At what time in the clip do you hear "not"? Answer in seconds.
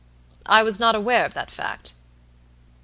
0.79-0.95